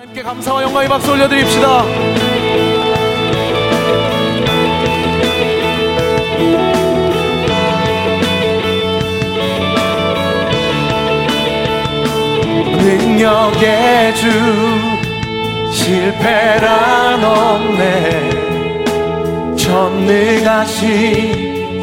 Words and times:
함께 0.00 0.22
감사와 0.22 0.62
영광의 0.62 0.88
박수 0.88 1.12
올려드립시다. 1.12 1.84
능력의 12.78 14.14
주 14.14 14.30
실패란 15.70 17.22
없네 17.22 18.30
전능하신 19.54 20.94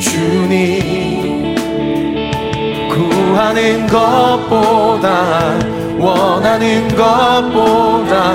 주님 0.00 1.54
구하는 2.88 3.86
것보다 3.86 5.75
원하는 5.98 6.88
것보다 6.88 8.32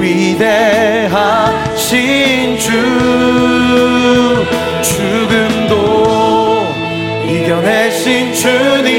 위대하신 0.00 1.88
주 2.58 2.70
죽음도 4.80 6.66
이겨내신 7.26 8.32
주님 8.32 8.97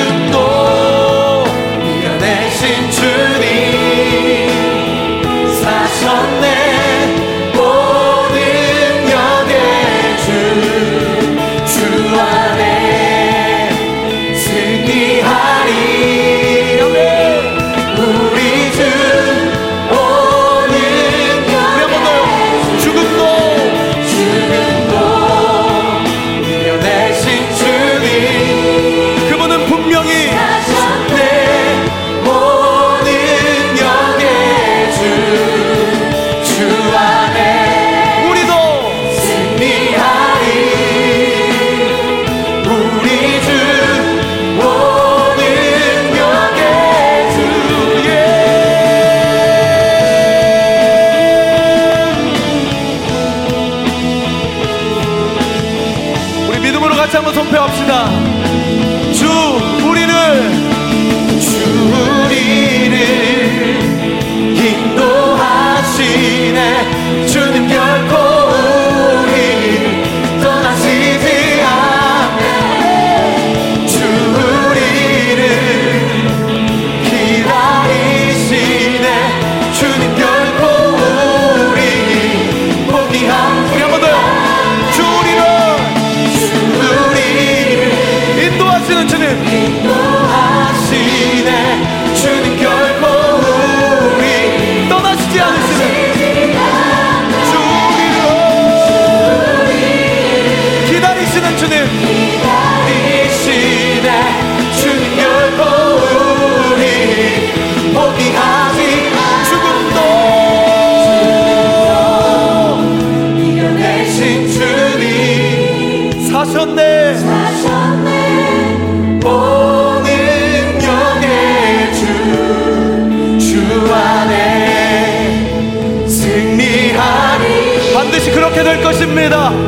될것 129.29 129.60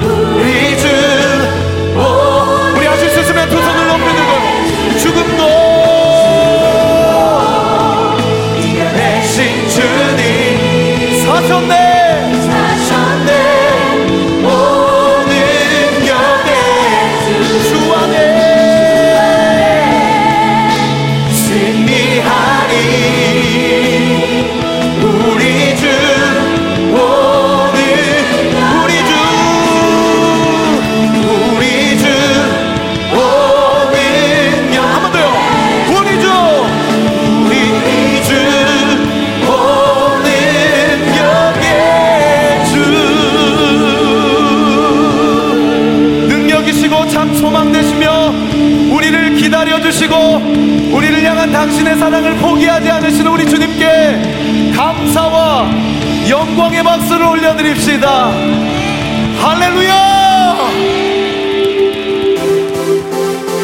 우리 53.33 53.47
주님께 53.47 54.73
감사와 54.77 55.67
영광의 56.29 56.83
박수를 56.83 57.25
올려드립시다. 57.25 58.31
할렐루야! 59.41 60.57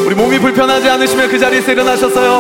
우리 0.08 0.16
몸이 0.16 0.40
불편하지 0.40 0.90
않으시면 0.90 1.30
그 1.30 1.38
자리에서 1.38 1.72
일어나셨어요. 1.72 2.40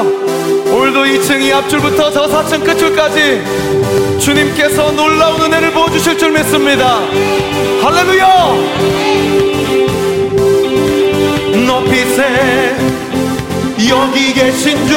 오늘도 0.71 1.03
2층 1.03 1.39
이 1.43 1.53
앞줄부터 1.53 2.11
저 2.11 2.27
4층 2.27 2.65
끝줄까지 2.65 3.43
주님께서 4.19 4.91
놀라운 4.91 5.39
은혜를 5.43 5.71
보여주실 5.71 6.17
줄 6.17 6.31
믿습니다. 6.31 6.99
할렐루야! 7.83 8.55
높이 11.67 11.95
세 12.05 12.75
여기 13.87 14.33
계신 14.33 14.75
주 14.87 14.93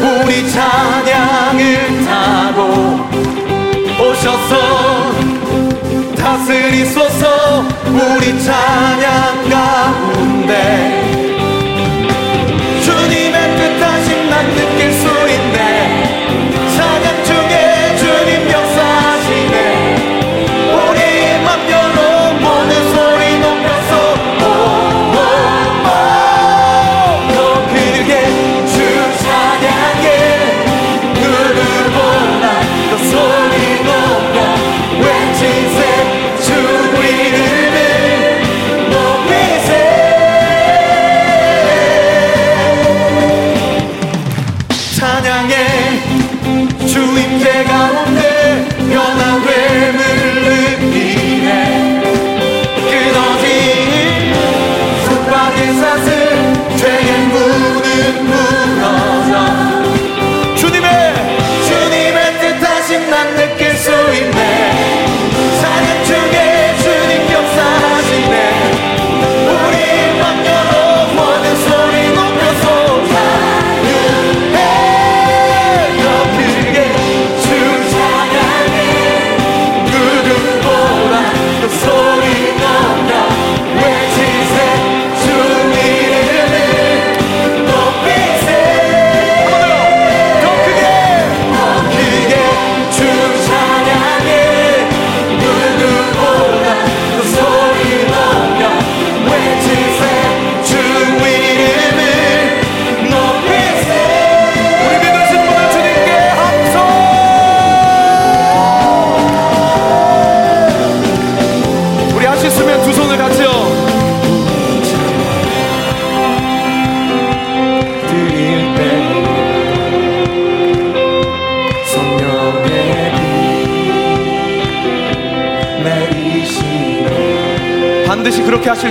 우리 0.00 0.50
찬양을 0.50 2.04
타고 2.06 3.00
오셔서 4.00 5.12
다스리소서 6.16 7.64
우리 7.88 8.42
찬양 8.42 9.50
가운데. 9.50 11.05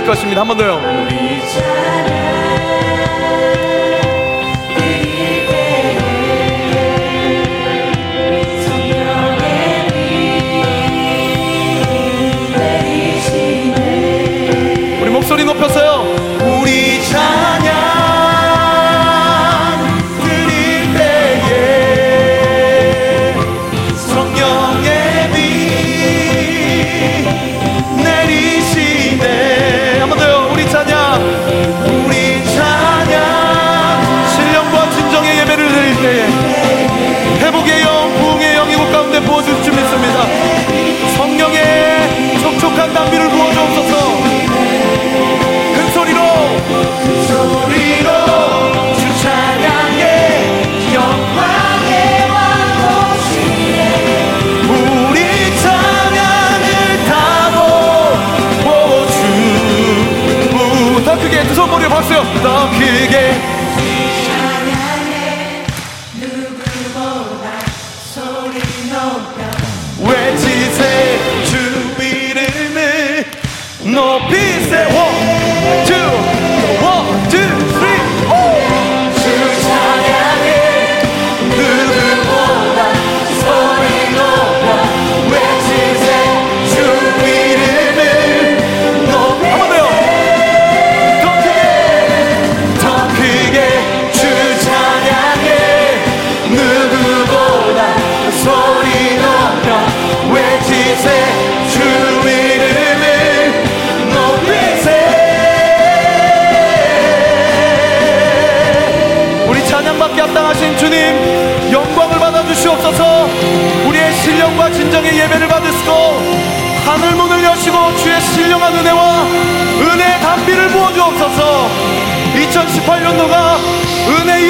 것입니다. 0.06 0.40
한 0.40 0.48
번 0.48 0.56
더요. 0.56 0.75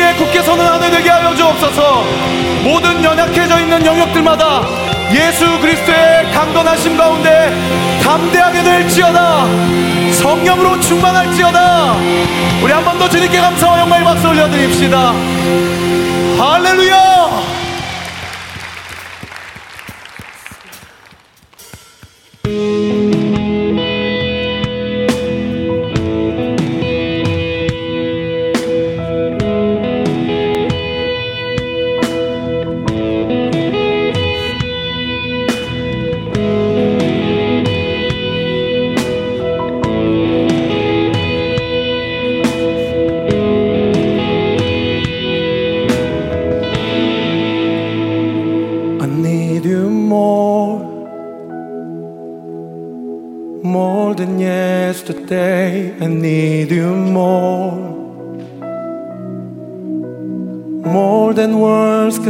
위해 0.06 0.14
굳게 0.14 0.42
선언 0.42 0.64
안에 0.66 0.90
되게 0.90 1.10
하여 1.10 1.34
주옵소서. 1.34 2.04
모든 2.62 3.02
연약해져 3.02 3.58
있는 3.60 3.84
영역들마다 3.84 4.62
예수 5.12 5.58
그리스도의 5.58 6.30
강건하심 6.32 6.96
가운데 6.96 7.52
담대하게 8.02 8.62
될지어다. 8.62 9.46
성령으로 10.12 10.78
충만할지어다. 10.80 11.96
우리 12.62 12.72
한 12.72 12.84
번 12.84 12.96
더 12.98 13.08
주님께 13.08 13.38
감사와 13.40 13.80
영광의 13.80 14.04
박수 14.04 14.28
올려드립시다. 14.28 15.12
할렐루야! 16.38 17.15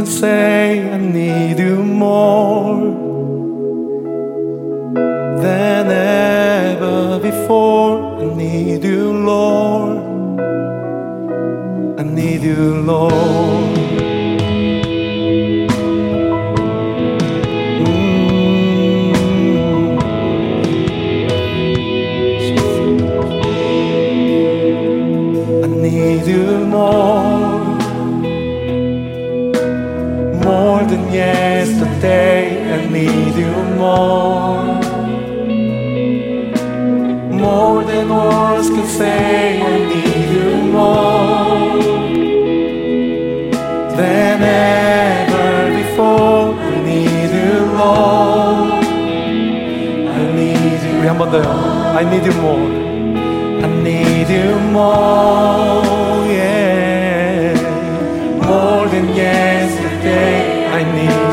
said 0.09 0.56
than 58.97 59.15
yesterday, 59.15 60.65
I 60.65 60.81
need 60.95 61.26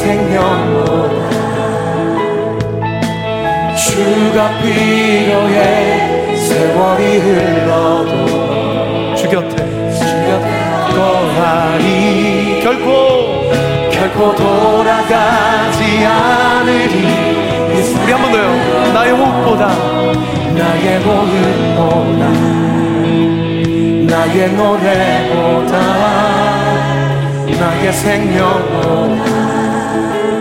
생명보다 0.00 1.30
주가 3.76 4.48
필요해 4.62 6.36
세월이 6.36 7.18
흘러도 7.18 8.10
주 9.14 9.28
곁에. 9.28 9.56
주 9.92 10.00
곁에 10.26 10.48
거하리. 10.96 12.60
결코. 12.62 13.50
결코 13.90 14.34
돌아가지 14.34 15.80
않으리. 16.06 16.94
우리 18.02 18.12
한 18.12 18.22
번 18.22 18.32
더요. 18.32 18.46
나의 18.94 19.12
호흡보다. 19.12 19.64
나의 20.56 20.98
호흡보다. 21.04 22.22
나의 24.16 24.36
노래보다. 24.52 25.72
나의 27.60 27.92
생명보다 27.92 29.49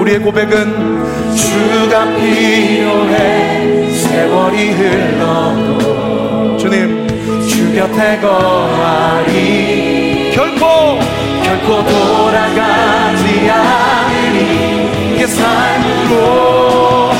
우리의 0.10 0.20
고백은 0.20 1.36
주가 1.36 2.06
필요해 2.16 3.94
세월이 3.94 4.72
흘러도 4.72 6.58
주님 6.58 7.08
주 7.48 7.72
곁에 7.74 8.20
거하리. 8.20 10.32
결코 10.34 11.00
결코 11.44 11.84
돌아가지 11.84 13.50
않으리. 13.50 15.22
이 15.22 15.28
삶으로 15.28 17.12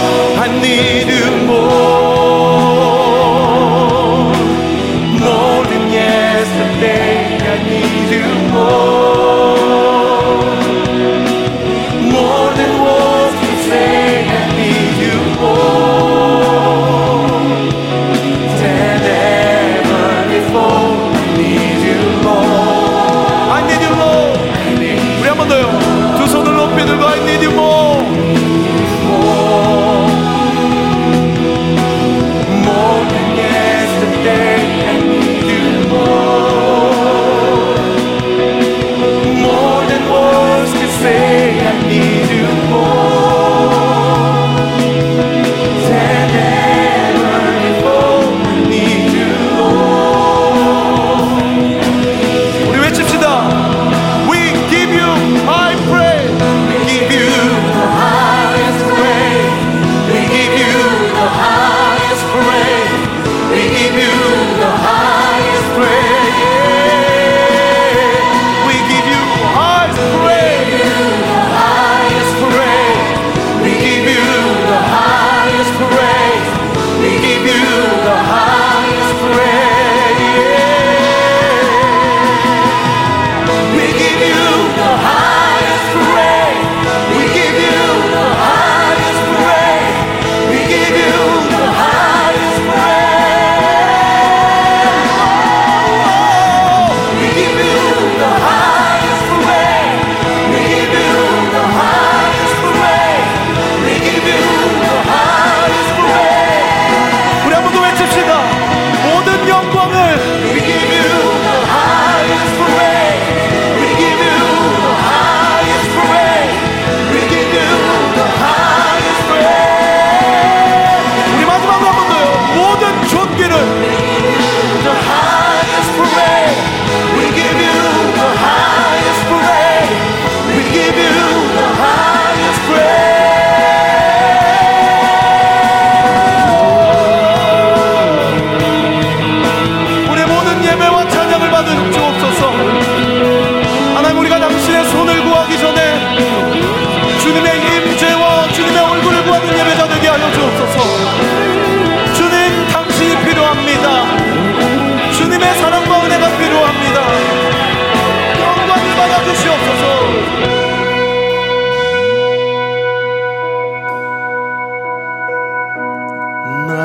need 0.62 1.10
you 1.10 1.46
more 1.46 1.79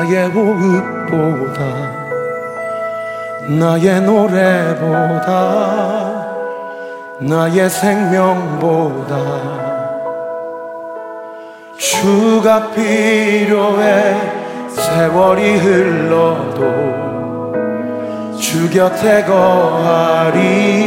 나의 0.05 0.27
호흡보다 0.27 1.59
나의 3.47 4.01
노래보다 4.01 5.31
나의 7.19 7.67
생명보다 7.67 9.15
주가 11.77 12.69
필요해 12.71 14.15
세월이 14.69 15.57
흘러도 15.57 16.61
주 18.39 18.69
곁에 18.69 19.23
거하리. 19.23 20.85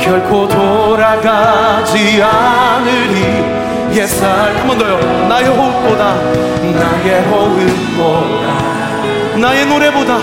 결코 0.00 0.48
돌아가지 0.48 2.20
않으리 2.20 3.63
옛살. 3.94 4.56
한 4.56 4.66
번 4.66 4.76
더요. 4.78 4.98
나의 5.28 5.48
호흡보다. 5.48 6.14
나의 6.62 7.20
호흡보다. 7.22 8.56
나의 9.38 9.66
노래보다. 9.66 10.18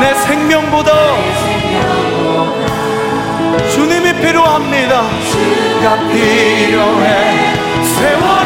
내 0.00 0.14
생명보다. 0.14 0.92
주님이 3.72 4.12
필요합니다. 4.14 5.02
주가 5.30 5.96
필요해. 6.08 7.54
세월 7.82 8.45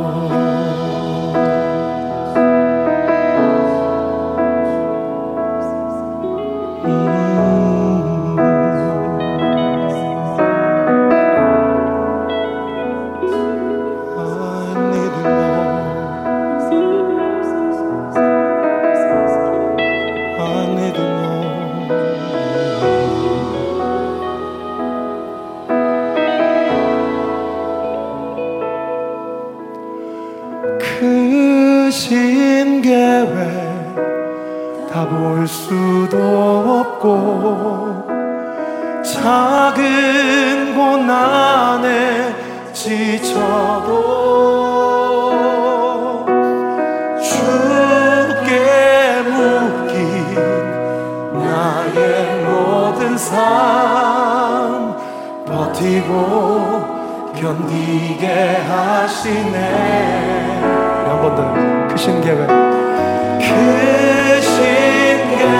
버티고 55.51 57.33
견디게 57.35 58.27
하시네. 58.69 59.57
한 61.07 61.21
번 61.21 61.35
더 61.35 61.39
크신 61.93 62.21
계획. 62.21 62.47
크신 63.39 64.57
계획. 65.37 65.51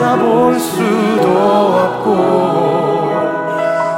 다 0.00 0.16
볼 0.16 0.58
수도 0.58 1.26
없고 1.28 2.08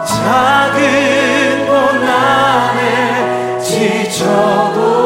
작은 0.05 1.67
고난에 1.67 3.59
지쳐도 3.61 5.00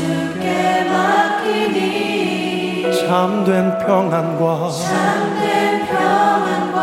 주께 0.00 0.84
맡기니 0.90 2.82
참된 3.06 3.76
평안과 3.78 4.70
참된 4.70 5.86
평안과 5.86 6.78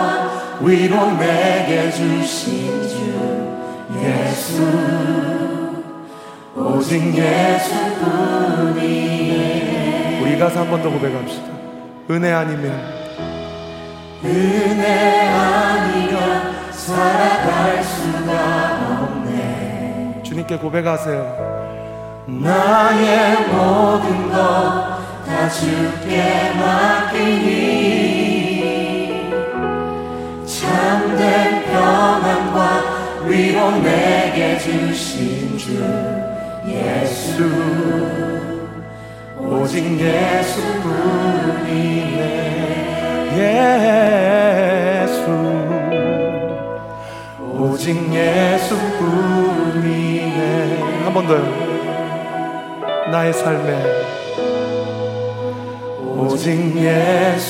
위로 0.61 1.11
내게 1.17 1.89
주신 1.91 2.87
주 2.87 2.95
예수. 4.03 4.61
오직 6.55 7.15
예수뿐이네 8.87 10.19
우리 10.21 10.37
가서 10.39 10.59
한 10.61 10.69
번 10.69 10.81
더 10.81 10.89
고백합시다. 10.89 11.45
은혜 12.09 12.31
아니면 12.33 12.71
은혜 14.23 15.29
아니면 15.29 16.53
살아갈 16.71 17.83
수가 17.83 18.99
없네. 19.03 20.21
주님께 20.23 20.57
고백하세요. 20.57 21.76
나의 22.27 23.47
모든 23.47 24.29
것 24.29 24.97
다 25.25 25.49
주께 25.49 26.51
맡기니. 26.57 27.47
참된 30.45 31.63
평안과 31.65 32.83
위로 33.25 33.71
내게 33.81 34.57
주신 34.57 35.57
주 35.57 35.83
예수. 36.67 37.43
오직 39.37 39.99
예수뿐이네. 39.99 40.57
예수. 45.07 45.25
오직 47.41 47.95
예수뿐이네. 48.13 48.97
한 51.05 51.13
번 51.13 51.25
더요 51.27 51.76
나의 53.11 53.33
삶에 53.33 53.83
오직 56.17 56.75
예수뿐이네. 56.75 57.47